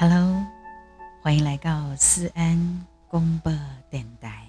[0.00, 0.46] Hello，
[1.20, 3.52] 欢迎来到思安公播
[3.90, 4.46] 电台。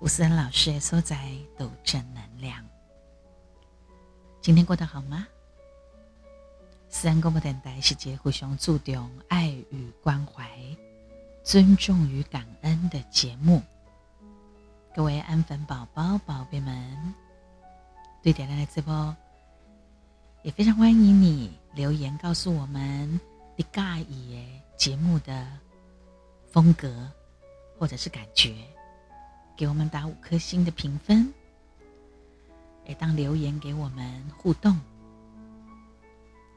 [0.00, 2.64] 吴思安老师的所在都正能量。
[4.40, 5.28] 今天过得好吗？
[6.88, 10.48] 思安公播电台是节互相注重爱与关怀、
[11.44, 13.62] 尊重与感恩的节目。
[14.94, 17.14] 各位安粉宝宝、宝贝们，
[18.22, 19.14] 对点亮的直播
[20.42, 23.20] 也非常欢迎你留言告诉我们
[23.56, 25.46] 你介意的节目的
[26.52, 27.10] 风格
[27.78, 28.54] 或者是感觉，
[29.56, 31.32] 给我们打五颗星的评分，
[32.84, 34.78] 也当留言给我们互动。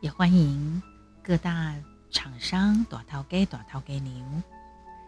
[0.02, 0.82] 也欢迎
[1.24, 1.74] 各大
[2.12, 4.44] 厂商短涛给短涛给您。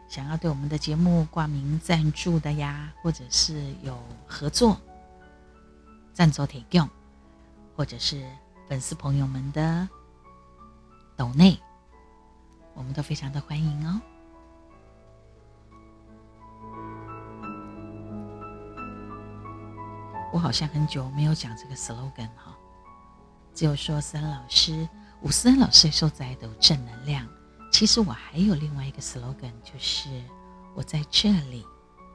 [0.08, 3.98] 想要对我们的节目挂名赞助的呀，或者是有
[4.28, 4.80] 合作
[6.14, 6.90] 赞助提供，
[7.76, 8.26] 或者是
[8.70, 9.88] 粉丝朋友们的
[11.16, 11.58] 抖内，
[12.74, 14.02] 我们都非常的欢迎哦。
[20.34, 22.58] 我好像很久没有讲这个 slogan 哈，
[23.54, 24.88] 只有说思恩老师、
[25.22, 27.28] 吴思恩老师受在的正能量。
[27.72, 30.10] 其实我还有另外一个 slogan，就是
[30.74, 31.66] 我在这里，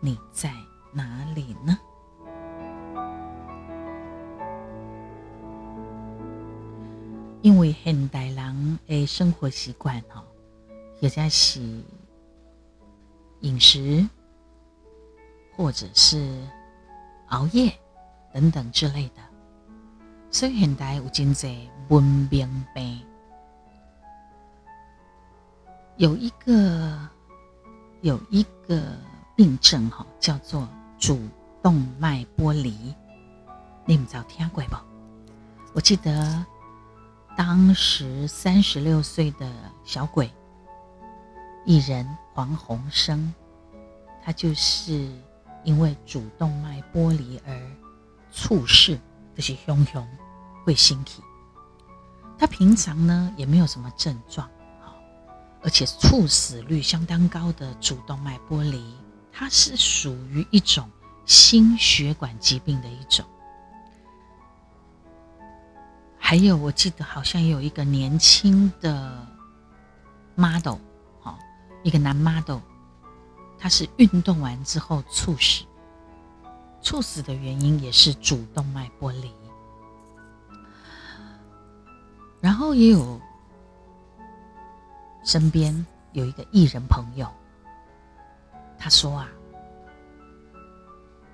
[0.00, 0.52] 你在
[0.92, 1.78] 哪里呢？
[7.42, 10.24] 因为现代人的生活习惯哈，
[11.00, 11.61] 也在是
[13.41, 14.08] 饮食，
[15.56, 16.42] 或者是
[17.28, 17.72] 熬夜
[18.33, 19.22] 等等之类的，
[20.30, 23.03] 所以现代有真济文明病。
[25.97, 27.08] 有一个
[28.03, 28.83] 有一个
[29.34, 31.19] 病症哈，叫做主
[31.62, 32.94] 动脉剥离，
[33.84, 34.77] 你们早听过不？
[35.72, 36.44] 我记得
[37.36, 39.50] 当时三十六岁的
[39.84, 40.31] 小鬼
[41.67, 43.34] 艺人黄鸿升，
[44.25, 45.10] 他就是
[45.65, 47.60] 因为主动脉剥离而
[48.32, 48.99] 猝逝，
[49.34, 50.09] 这是熊熊
[50.65, 51.22] 会心体。
[52.38, 54.49] 他平常呢也没有什么症状。
[55.62, 58.94] 而且猝死率相当高的主动脉剥离，
[59.32, 60.88] 它是属于一种
[61.25, 63.26] 心血管疾病的一种。
[66.16, 69.26] 还有，我记得好像有一个年轻的
[70.37, 70.76] model，
[71.86, 72.58] 一个男 model，
[73.56, 75.64] 他是运动完之后猝死，
[76.82, 79.32] 猝死的原因也是主动脉剥离。
[82.41, 83.20] 然后也有。
[85.25, 87.28] 身边有一个艺人朋友，
[88.78, 89.28] 他说啊，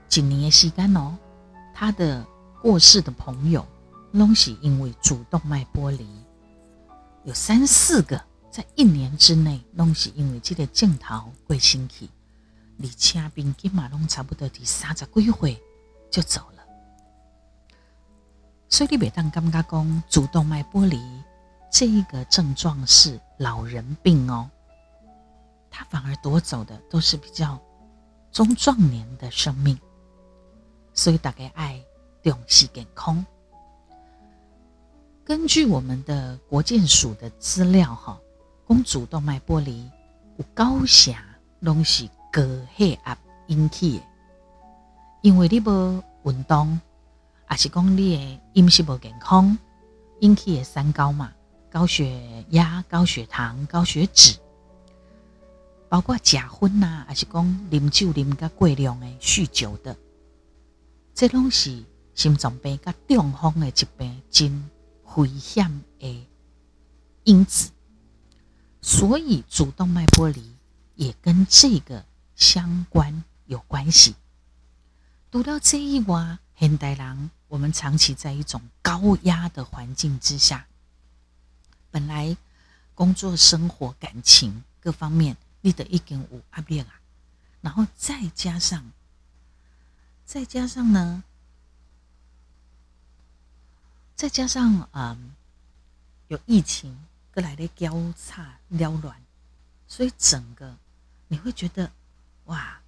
[0.08, 1.14] 几年时间哦，
[1.74, 2.26] 他的
[2.62, 3.66] 过世的朋友，
[4.12, 6.08] 拢是因为主动脉剥离，
[7.24, 8.18] 有三四个
[8.52, 12.10] 在一年之内拢是因为这个镜头过身体，
[12.82, 15.58] 而且平均嘛拢差不多第三十几岁
[16.10, 16.62] 就走了，
[18.68, 21.00] 所以你每当感觉讲主动脉剥离。
[21.70, 24.50] 这一个症状是老人病哦，
[25.70, 27.58] 他反而夺走的都是比较
[28.30, 29.80] 中壮年的生命，
[30.92, 31.82] 所以大概爱
[32.22, 33.24] 重视健康。
[35.24, 38.20] 根据我们的国健署的资料哈，
[38.66, 39.90] 公主动脉剥离
[40.38, 41.24] 有高下
[41.60, 42.42] 拢是高
[42.76, 43.18] 血压
[43.48, 44.04] 引起的，
[45.20, 46.80] 因为你无运动，
[47.44, 49.56] 还是讲你的饮食无健康
[50.20, 51.32] 引起的三高嘛。
[51.70, 54.38] 高血压、高血糖、高血脂，
[55.88, 59.96] 包括假婚呐，还是讲啉酒啉个过量的、酗酒的，
[61.14, 61.82] 这拢是
[62.14, 64.70] 心脏病甲中风的疾病真
[65.16, 66.28] 危险的
[67.24, 67.70] 因子。
[68.82, 70.54] 所以主动脉剥离
[70.96, 72.04] 也跟这个
[72.34, 74.16] 相关有关系。
[75.30, 80.66] 读到这一话，现代人我们长期在一种高压的环境之下。
[81.90, 82.36] 本来
[82.94, 87.00] 工作、生活、感情各方面，你的一点五阿变啊，
[87.60, 88.90] 然后再加上，
[90.26, 91.22] 再加上呢，
[94.16, 95.34] 再加上嗯，
[96.28, 96.98] 有疫情，
[97.32, 99.20] 各来的交叉撩乱，
[99.88, 100.76] 所以整个
[101.28, 101.90] 你会觉得
[102.44, 102.80] 哇，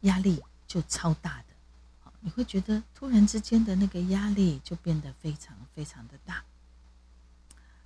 [0.00, 6.44] 压力就超大的，你会觉得突然之间的那个压力就变得非常非常的大。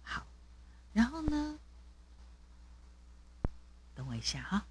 [0.03, 0.27] 好
[0.93, 1.59] 然后呢？
[3.95, 4.67] 等我一下哈，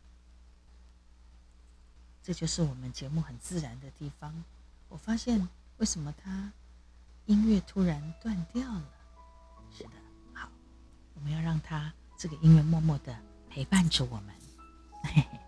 [2.21, 4.43] 这就是我们节目很自然的地方。
[4.89, 6.51] 我发现为什么它
[7.25, 8.89] 音乐突然断掉了？
[9.77, 9.89] 是的，
[11.15, 13.15] 我们要让他这个音乐默默的
[13.49, 14.33] 陪伴着我们，
[15.03, 15.39] 嘿嘿，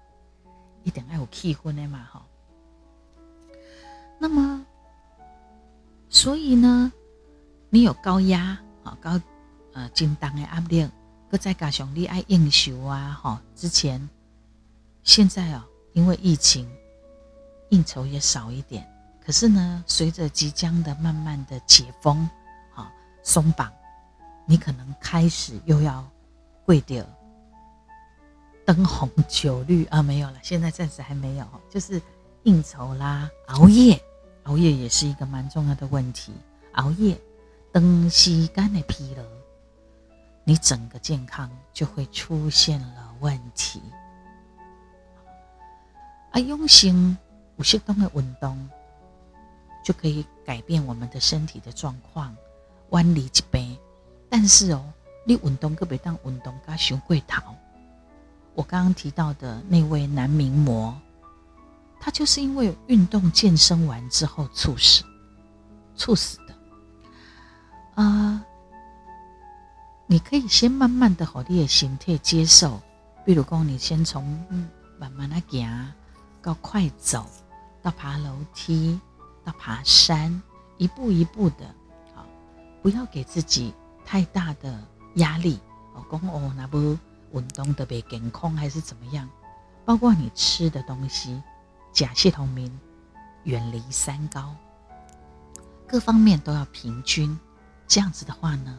[0.84, 2.26] 一点爱我气婚的嘛哈。
[4.20, 4.66] 那么，
[6.10, 6.92] 所以呢，
[7.70, 9.20] 你有高压啊高
[9.74, 10.90] 呃紧张的压力，
[11.30, 14.10] 搁再加上你爱应酬啊哈，之前
[15.04, 15.64] 现在哦，
[15.94, 16.70] 因为疫情，
[17.70, 18.90] 应酬也少一点。
[19.26, 22.30] 可是呢，随着即将的慢慢的解封，
[22.72, 22.90] 好
[23.24, 23.72] 松绑，
[24.46, 26.06] 你可能开始又要
[26.66, 27.06] 跪掉
[28.66, 32.02] 灯红酒绿啊，没有了，现在暂时还没有，就是
[32.44, 34.02] 应酬啦，熬夜，
[34.44, 36.32] 熬夜也是一个蛮重要的问题，
[36.74, 37.20] 熬夜，
[37.72, 39.24] 灯西干的疲劳，
[40.44, 43.82] 你整个健康就会出现了问题。
[46.32, 47.18] 啊，用心
[47.58, 48.70] 有适当的运动。
[49.84, 52.36] 就可以改变我们的身体的状况，
[52.90, 53.80] 弯离一杯。
[54.38, 54.84] 但是哦，
[55.24, 57.56] 你运动个别当运动加熊会逃。
[58.54, 60.94] 我刚刚提到的那位男名模，
[62.02, 65.06] 他就是因为运动健身完之后猝死，
[65.96, 68.04] 猝死的。
[68.04, 68.46] 啊，
[70.06, 72.82] 你可以先慢慢的和你的身体接受，
[73.24, 74.26] 比如讲，你先从
[75.00, 75.94] 慢慢的行
[76.42, 77.26] 到快走，
[77.82, 79.00] 到爬楼梯。
[79.46, 80.42] 到爬山，
[80.78, 81.74] 一步一步的，
[82.82, 83.74] 不要给自己
[84.06, 84.82] 太大的
[85.16, 85.60] 压力。
[85.94, 86.98] 哦，公哦，那不
[87.34, 89.30] 运动特别健康还是怎么样？
[89.86, 91.42] 包括你吃的东西，
[91.92, 92.72] 甲系统明，
[93.44, 94.56] 远离三高，
[95.88, 97.38] 各方面都要平均。
[97.88, 98.78] 这样子的话呢，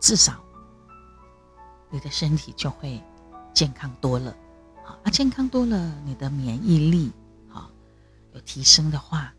[0.00, 0.40] 至少
[1.90, 3.02] 你的身体就会
[3.52, 4.34] 健康多了。
[4.84, 7.12] 好，啊，健康多了，你的免疫力
[7.48, 7.68] 好。
[8.32, 9.34] 有提升的话，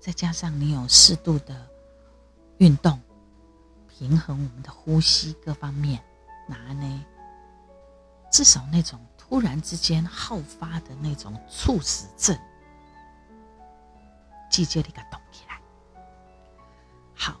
[0.00, 1.69] 再加上你有适度的
[2.60, 3.00] 运动，
[3.88, 5.98] 平衡我们的呼吸各方面，
[6.46, 7.04] 哪呢？
[8.30, 12.38] 至少那种突然之间好发的那种猝死症，
[14.50, 15.58] 季节里给动起来。
[17.14, 17.40] 好，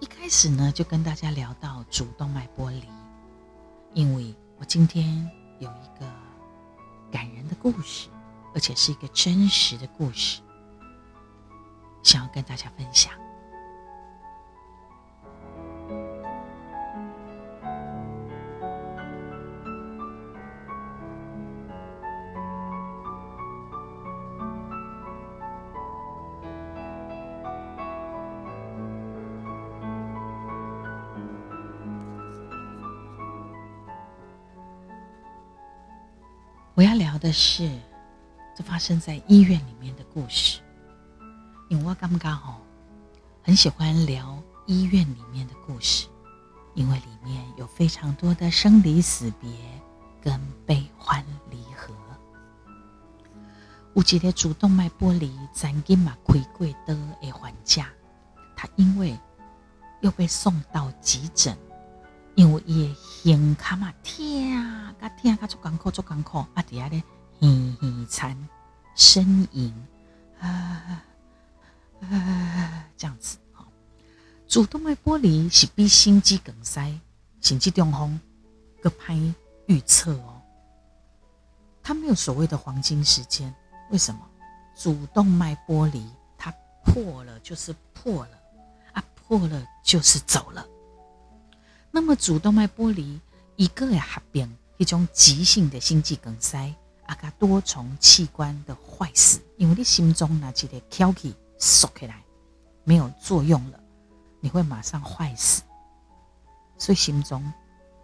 [0.00, 2.88] 一开始呢就跟大家聊到主动脉剥离，
[3.92, 6.10] 因为我今天有一个
[7.12, 8.08] 感人的故事。
[8.54, 10.40] 而且是一个真实的故事，
[12.02, 13.12] 想要跟大家分享。
[36.78, 37.68] 我要聊的是。
[38.56, 40.60] 这发生在医院里面的故事，
[41.68, 42.60] 因为我刚刚好
[43.42, 46.06] 很喜欢聊医院里面的故事，
[46.74, 49.50] 因为里面有非常多的生离死别
[50.20, 51.92] 跟悲欢离合。
[53.94, 57.82] 有一个主动脉剥离，曾经嘛开过的的患者，
[58.56, 59.18] 他因为
[60.00, 61.56] 又被送到急诊，
[62.38, 62.94] 因为伊的
[63.24, 67.02] 胸卡嘛痛啊，甲痛甲做艰苦做艰苦，啊底下咧。
[67.40, 67.48] 嘿
[67.80, 68.48] 嘿惨，
[68.94, 69.74] 呻吟
[70.38, 71.02] 啊
[72.00, 73.66] 啊，这样子哈。
[74.46, 76.96] 主动脉剥离是比心肌梗塞、
[77.40, 78.20] 心肌中风
[78.80, 79.16] 更拍
[79.66, 80.40] 预测哦。
[81.82, 83.52] 它没有所谓的黄金时间，
[83.90, 84.20] 为什么？
[84.76, 86.54] 主动脉剥离它
[86.84, 88.38] 破了就是破了
[88.92, 90.64] 啊，破了就是走了。
[91.98, 93.18] 那么主动脉剥离
[93.56, 96.72] 一个也合并一种急性的心肌梗塞。
[97.06, 102.22] 啊，个多重器官的坏死，因为你心中那几个跳起缩起来
[102.84, 103.80] 没有作用了，
[104.38, 105.62] 你会马上坏死。
[106.76, 107.52] 所以心中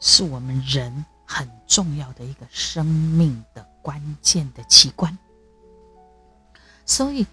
[0.00, 5.16] 是我们人很重要的一个生命的关键的器官。
[6.84, 7.24] 所以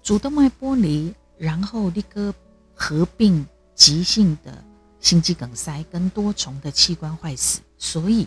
[0.00, 2.32] 主动脉剥离，然后那个
[2.72, 4.62] 合并急性的
[5.02, 8.26] 心肌梗塞跟多重的器官坏死，所以。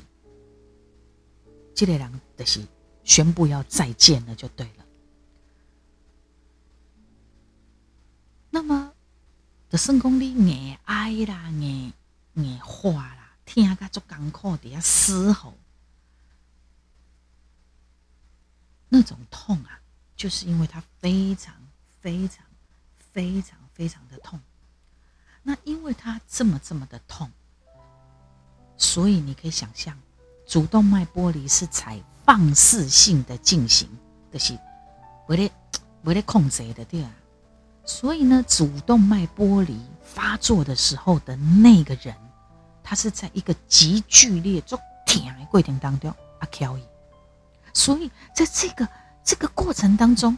[1.74, 2.66] 这类人的是
[3.04, 4.86] 宣布要再见了，就对了。
[8.50, 8.94] 那么，
[9.70, 11.92] 的圣公你眼哀啦，眼
[12.36, 15.54] 眼花啦，听个足艰苦底下嘶吼，
[18.88, 19.82] 那种痛啊，
[20.16, 21.54] 就是因为他非常
[22.00, 22.46] 非常
[23.12, 24.40] 非常非常的痛。
[25.48, 27.30] 那因为它这么这么的痛，
[28.78, 29.96] 所以你可以想象。
[30.48, 33.88] 主动脉剥离是采放肆性的进行，
[34.32, 34.58] 就是
[35.28, 35.52] 不得
[36.04, 37.12] 不得控制的对啊。
[37.84, 42.16] 所以呢，主动脉剥离发作的时候的那个人，
[42.84, 46.10] 他是在一个极剧烈、足痛的过程当中
[46.40, 46.84] 啊，调伊。
[47.72, 48.88] 所以在这个
[49.24, 50.36] 这个过程当中，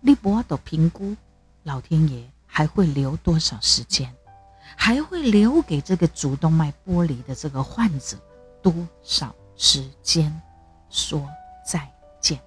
[0.00, 1.16] 你不要都评估
[1.64, 4.14] 老天爷还会留多少时间，
[4.80, 8.16] 还会留给这个主动脉剥离的这个患者
[8.62, 10.40] 多少时间
[10.88, 11.28] 说
[11.66, 12.40] 再见。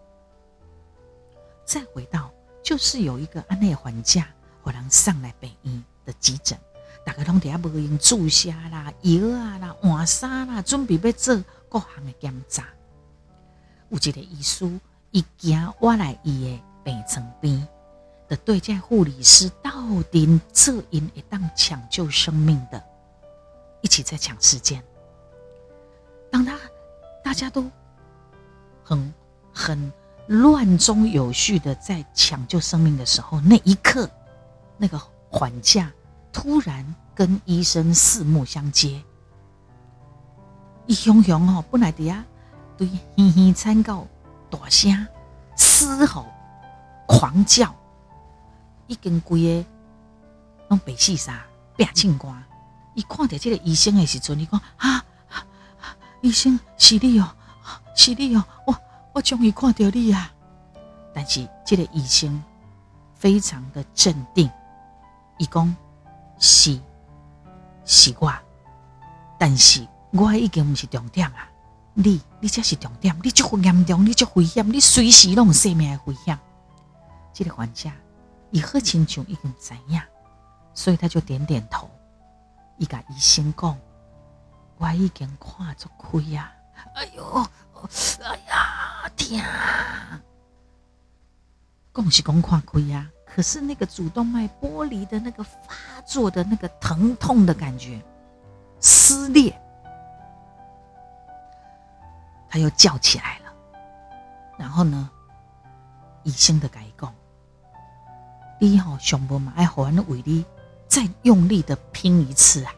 [1.66, 2.32] 再回到，
[2.64, 4.28] 就是有一个安内还价，
[4.64, 6.58] 可能上来北医的急诊。
[7.06, 11.36] 大家拢伫遐无用注射啦、药啊啦、换衫啦，准备要做
[11.68, 12.66] 各项的检查。
[13.90, 14.80] 有一个医师，
[15.12, 17.68] 伊行我来伊的病床边，
[18.32, 19.72] 的对这护理师到
[20.10, 22.82] 底这因一当抢救生命的，
[23.82, 24.82] 一起在抢时间。
[26.32, 26.58] 当他
[27.22, 27.70] 大家都
[28.86, 29.14] 很
[29.54, 29.92] 很
[30.28, 34.10] 乱中有序的在抢救生命的时候，那一刻，
[34.78, 34.98] 那个
[35.30, 35.92] 缓架。
[36.32, 39.04] 突然跟医生四目相接，
[40.86, 42.24] 一雄雄哦，本来伫遐
[42.78, 44.08] 对嘻嘻惨叫
[44.50, 45.06] 大声
[45.58, 46.26] 嘶吼
[47.06, 47.76] 狂叫，
[48.92, 49.70] 已经规个
[50.68, 51.46] 拢白死啥
[51.78, 52.44] 变青光。
[52.94, 55.06] 伊看到这个医生的时阵，伊讲啊，
[56.20, 57.34] 医生是你哦，
[57.96, 58.76] 是你哦，我
[59.14, 60.30] 我终于看到你啊！
[61.14, 62.44] 但是这个医生
[63.16, 64.52] 非常的镇定，
[65.38, 65.74] 伊讲。
[66.44, 66.80] 是，
[67.86, 68.34] 是我，
[69.38, 71.48] 但是我已经毋是重点啊！
[71.94, 76.40] 你，你才是重点，你足严重，你足危险，你随时拢有生命的危险。
[77.32, 77.92] 这个患者，
[78.52, 80.02] 伊好亲像已经知影，
[80.74, 81.90] 所以他就点点头。
[82.78, 83.78] 伊甲医生讲
[84.78, 86.52] ：“我已经看足开呀！”
[86.96, 87.46] 哎呦，
[88.24, 89.44] 哎呀，天！
[91.94, 93.10] 讲是讲看开呀。
[93.26, 98.04] 可是那个主动脉剥离的那个发作的那个疼痛的感觉，
[98.82, 99.58] 撕裂，
[102.50, 103.54] 他又叫起来了。
[104.58, 105.10] 然后呢，
[106.24, 107.14] 医生的改讲，
[108.62, 110.46] 第一号胸部嘛，爱好玩的伟力
[110.88, 112.72] 再用力的拼一次啊！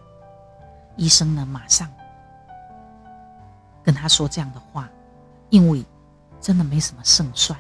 [0.95, 1.91] 医生呢，马上
[3.83, 4.87] 跟他说这样的话，
[5.49, 5.83] 因为
[6.39, 7.59] 真的没什么胜算。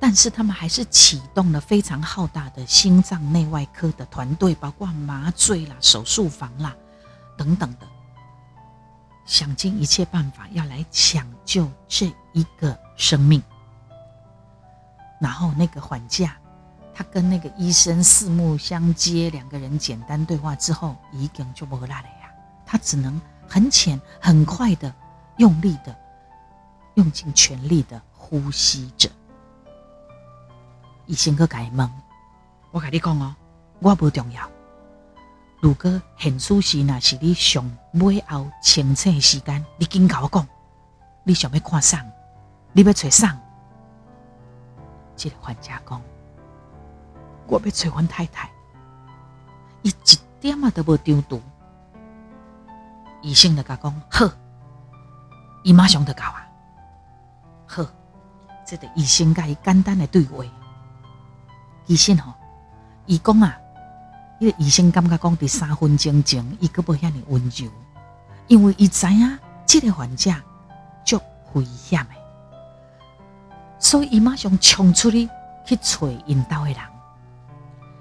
[0.00, 6.74] 但是他们还是启动了非常浩大的心脏内外科的团队，包括麻醉啦、手术房啦
[7.36, 7.86] 等等的，
[9.26, 13.42] 想尽一切办法要来抢救这一个生命。
[15.20, 16.37] 然后那个缓驾，
[16.98, 22.28] 他跟那个医生四目相接，两个人简单对话之后，已经就不拉了呀。
[22.66, 24.92] 他只能很浅、很快的、
[25.36, 25.96] 用力的、
[26.94, 29.08] 用尽全力的呼吸着。
[31.06, 31.88] 医生去改问，
[32.72, 33.32] 我跟你讲哦，
[33.78, 34.50] 我不重要。
[35.60, 40.44] 如果现属是那是你上尾后清醒的时间，你紧跟我讲，
[41.22, 42.04] 你想要看啥？
[42.72, 43.38] 你要找啥？
[45.14, 46.02] 这个患者讲，
[47.48, 48.50] 我要找阮太太，
[49.82, 51.40] 伊一点啊都无丢毒。
[53.22, 54.30] 医生就甲讲好，
[55.64, 56.46] 伊马上就到啊。
[57.66, 57.84] 好，
[58.66, 60.44] 这个医生甲伊简单的对话。
[61.86, 62.34] 医生吼，
[63.06, 63.56] 伊讲啊，
[64.38, 67.66] 因为医生感觉讲伫三分钟前，伊个无遐尼温柔，
[68.46, 70.30] 因为伊知影这个患者
[71.04, 71.18] 足
[71.54, 72.14] 危险的，
[73.78, 75.28] 所以伊马上冲出去
[75.64, 76.78] 去找引导的人。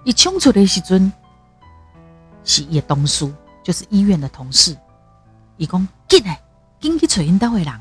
[0.08, 1.12] 伊冲出来时阵，
[2.46, 3.30] 是伊的同事，
[3.62, 4.74] 就是医院的同事。
[5.58, 6.42] 伊讲紧诶，
[6.80, 7.74] 紧去找因兜的人，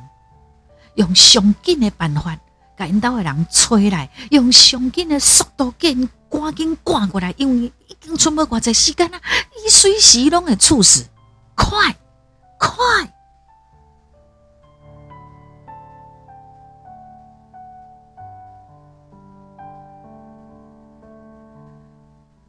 [0.97, 2.37] 用上紧的办法。
[2.77, 9.21] 甲因兜的人催来，用上紧的速度紧赶紧赶过来，因为已经出门偌济时间啊，
[9.65, 11.07] 伊随时拢会猝死，
[11.55, 11.95] 快
[12.59, 12.77] 快！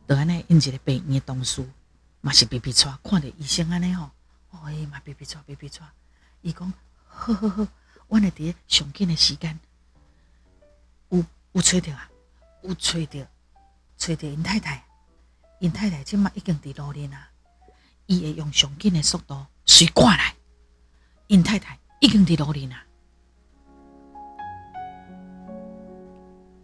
[0.07, 1.67] 得安尼，因一个病院的同事
[2.21, 4.09] 嘛是鼻鼻喘，看着医生安尼吼，
[4.63, 5.87] 哎嘛鼻鼻喘鼻鼻喘，
[6.41, 6.73] 伊讲
[7.05, 7.67] 呵呵呵，
[8.07, 9.59] 我来伫上紧的时间。
[11.09, 12.09] 有有吹着啊，
[12.63, 13.27] 有吹着，
[13.97, 14.83] 吹着因太太，
[15.59, 17.29] 因太太即马已经伫路里啊，
[18.05, 20.35] 伊会用上紧的速度随赶来，
[21.27, 22.85] 因太太已经伫路里啊，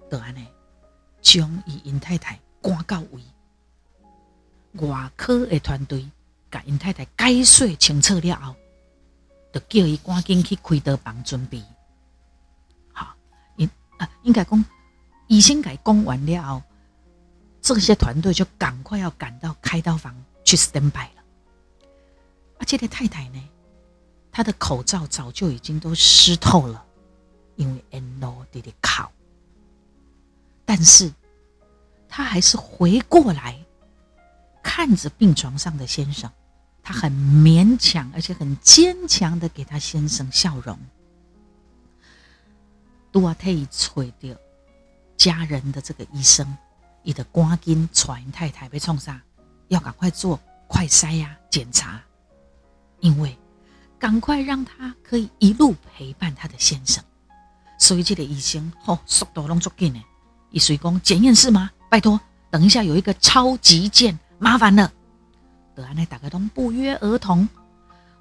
[0.10, 0.48] 就安尼
[1.22, 3.22] 将伊因太太赶到位，
[4.74, 6.10] 外科的团队
[6.52, 8.56] 甲因太太解说清楚了后，
[9.54, 11.64] 就叫伊赶紧去开刀房准备。
[12.92, 13.16] 好
[14.24, 14.66] 应该讲，
[15.28, 16.64] 医生改讲完了后，
[17.62, 21.22] 这些团队就赶快要赶到开刀房去 stand by 了。
[21.22, 21.24] 啊，
[22.60, 23.42] 而且的太太呢，
[24.32, 26.84] 她的口罩早就已经都湿透了，
[27.56, 29.12] 因为 N O 的的靠。
[30.66, 31.14] 但是，
[32.10, 33.63] 她还是回过来
[34.64, 36.32] 看着病床上的先生，
[36.82, 40.80] 他很勉强而且很坚强的给他先生笑容。
[43.12, 44.40] 都啊，替伊找到
[45.16, 46.58] 家人的这个医生，
[47.04, 49.22] 伊的赶紧传太太被冲啥，
[49.68, 52.02] 要赶快做快筛呀检查，
[53.02, 53.38] 因为
[54.00, 57.04] 赶快让他可以一路陪伴他的先生。
[57.78, 60.02] 所以这个医生吼速度拢足紧的，
[60.50, 61.70] 一随讲检验室吗？
[61.90, 64.92] 拜托，等一下有一个超级件，麻烦了。
[65.74, 67.48] 德安内大概都不约而同，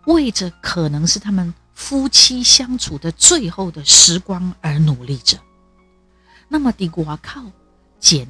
[0.06, 1.52] 为着可能是他们。
[1.74, 5.38] 夫妻相处的最后的时光而努力着。
[6.46, 7.42] 那么，的我靠
[7.98, 8.28] 检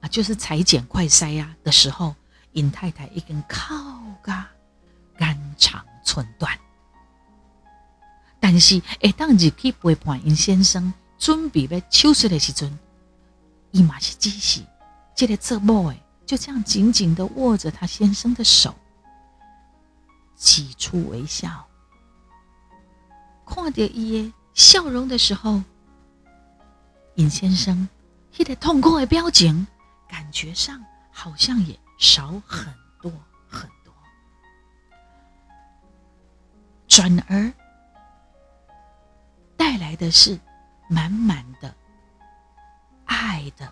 [0.00, 2.14] 啊，就是裁剪快筛呀的时候，
[2.52, 3.74] 尹太太一根靠
[4.20, 4.44] 噶
[5.16, 6.58] 肝肠寸断。
[8.40, 12.76] 但是，哎，当日去陪伴尹先生准备要手术的时阵，
[13.70, 14.60] 伊嘛是只是
[15.14, 18.74] 这个做某诶，就这样紧紧的握着他先生的手，
[20.34, 21.68] 挤出微笑。
[23.44, 25.62] 看到伊的笑容的时候，
[27.16, 27.86] 尹先生
[28.38, 29.66] 那个痛苦的表情，
[30.08, 32.72] 感觉上好像也少很
[33.02, 33.12] 多
[33.46, 33.92] 很多，
[36.88, 37.52] 转而
[39.54, 40.40] 带来的是
[40.88, 41.74] 满满的
[43.04, 43.70] 爱的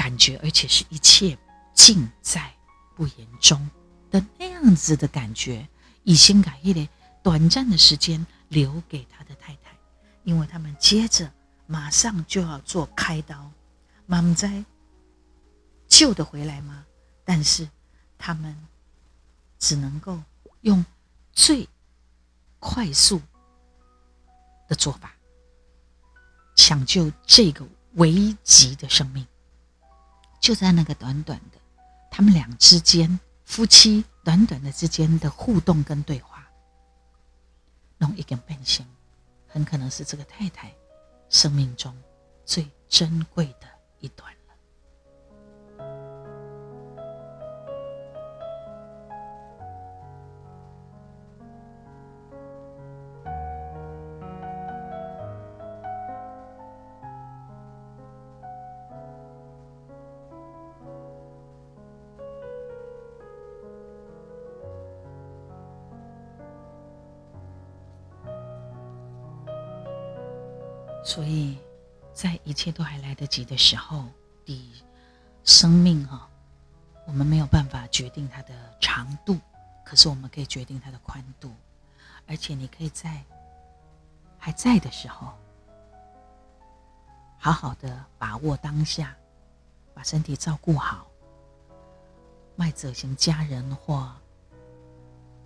[0.00, 1.36] 感觉，而且是一切
[1.74, 2.50] 尽在
[2.96, 3.68] 不言中
[4.10, 5.68] 的那样子的感觉，
[6.04, 6.88] 以先改一的。
[7.22, 9.76] 短暂的时间留给他的太太，
[10.24, 11.30] 因为他们接着
[11.66, 13.50] 马上就要做开刀，
[14.06, 14.64] 妈妈在
[15.86, 16.86] 救得回来吗？
[17.26, 17.68] 但是
[18.16, 18.56] 他们
[19.58, 20.18] 只能够
[20.62, 20.82] 用
[21.34, 21.68] 最
[22.58, 23.20] 快速
[24.66, 25.12] 的做法
[26.56, 29.26] 抢救这个危急的生命。
[30.40, 31.58] 就在那个短短的
[32.10, 36.48] 他们俩之间，夫妻短短的之间的互动跟对话。
[37.98, 38.84] 弄一根变形，
[39.46, 40.74] 很可能是这个太太
[41.28, 41.94] 生命中
[42.46, 44.32] 最珍贵的一段。
[71.02, 71.58] 所以，
[72.12, 74.04] 在一切都还来得及的时候，
[74.44, 74.84] 的
[75.44, 76.28] 生命哈，
[77.06, 79.38] 我们没有办法决定它的长度，
[79.84, 81.50] 可是我们可以决定它的宽度。
[82.26, 83.24] 而且，你可以在
[84.38, 85.32] 还在的时候，
[87.38, 89.16] 好好的把握当下，
[89.94, 91.06] 把身体照顾好，
[92.56, 94.12] 迈者型家人或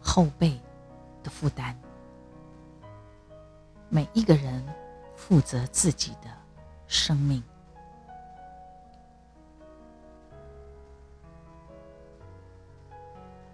[0.02, 0.60] 后辈
[1.22, 1.74] 的负担，
[3.88, 4.62] 每一个人。
[5.16, 6.31] 负责自己的
[6.87, 7.42] 生命。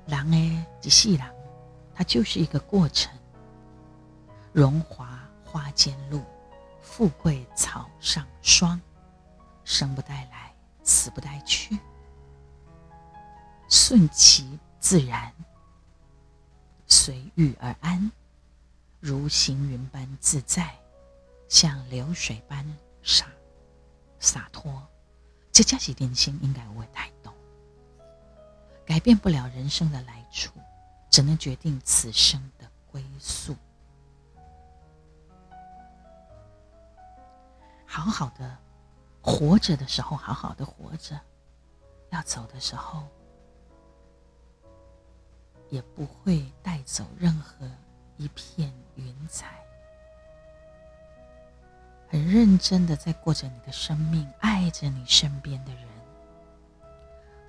[0.07, 1.29] 狼哎，只细狼，
[1.95, 3.13] 它就是一个过程。
[4.53, 6.25] 荣华花间露，
[6.81, 8.81] 富贵草上霜。
[9.63, 11.79] 生不带来，死不带去，
[13.69, 15.33] 顺其自然，
[16.89, 18.11] 随遇而安，
[18.99, 20.80] 如行云般自在。
[21.51, 22.65] 像流水般
[23.03, 23.27] 洒
[24.21, 24.87] 洒脱，
[25.51, 27.35] 这加起点心应该不会太多。
[28.87, 30.53] 改变不了人生的来处，
[31.11, 33.57] 只能决定此生的归宿。
[37.85, 38.57] 好好的
[39.21, 41.17] 活着的时候，好好的活着；
[42.11, 43.09] 要走的时候，
[45.69, 47.69] 也不会带走任何
[48.17, 49.61] 一片云彩。
[52.11, 55.85] 很认真的在过着你的生命，爱着你身边的人，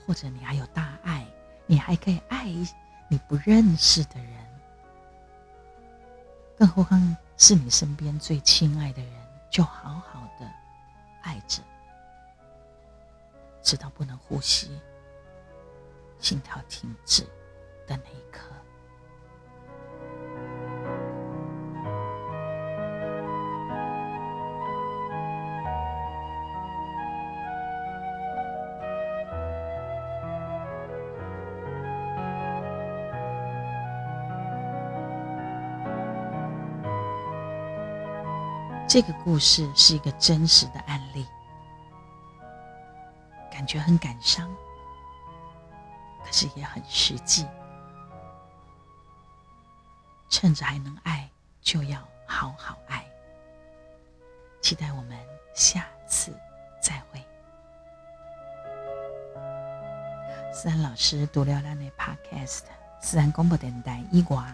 [0.06, 1.26] 或者你还有大爱，
[1.66, 2.46] 你还可以爱
[3.10, 4.34] 你不认识的人，
[6.60, 9.12] 更何况是你身边最亲爱的人，
[9.50, 10.48] 就好好的
[11.24, 11.64] 爱着，
[13.64, 14.80] 直到不能呼吸，
[16.20, 17.24] 心跳停止
[17.88, 18.44] 的那一刻。
[38.92, 41.26] 这个故事是一个真实的案例，
[43.50, 44.54] 感觉很感伤，
[46.26, 47.48] 可是也很实际。
[50.30, 51.30] 趁着还能爱，
[51.62, 53.10] 就要好好爱。
[54.60, 55.18] 期待我们
[55.56, 56.38] 下次
[56.82, 57.26] 再会。
[60.52, 62.64] 思安老师读了咱的 Podcast，
[63.00, 64.54] 思安公布电台一瓜，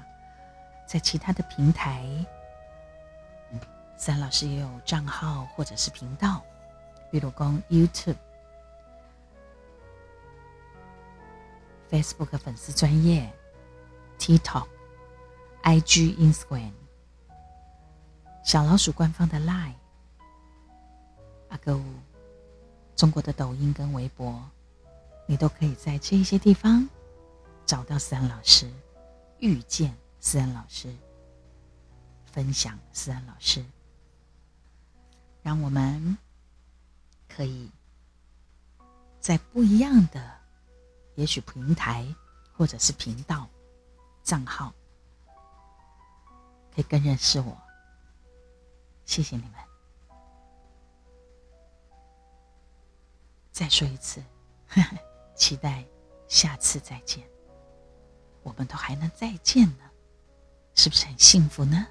[0.86, 2.06] 在其他的平台，
[4.08, 6.42] 思安老师也有账号或者是频道，
[7.12, 8.16] 比如讲 YouTube、
[11.92, 13.30] Facebook 粉丝专业、
[14.18, 14.66] TikTok、
[15.64, 16.72] IG、Instagram、
[18.46, 19.74] 小老鼠官方的 Line、
[21.50, 21.78] 阿哥
[22.96, 24.42] 中国的抖音跟微博。
[25.26, 26.88] 你都可以在这些地方
[27.66, 28.72] 找到思安老师，
[29.40, 30.96] 遇见思安老师，
[32.24, 33.62] 分享思安老师，
[35.48, 36.18] 让我们
[37.30, 37.72] 可以
[39.22, 40.38] 在不一样的，
[41.16, 42.06] 也许平台
[42.52, 43.48] 或者是频道
[44.24, 44.74] 账号，
[46.76, 47.58] 可以更认识我。
[49.06, 49.54] 谢谢你们，
[53.54, 54.22] 再说一次。
[54.68, 54.98] 呵 呵
[55.34, 55.86] 期待
[56.28, 57.26] 下次再见，
[58.44, 59.90] 我们都还能再见呢，
[60.76, 61.88] 是不是很幸福呢？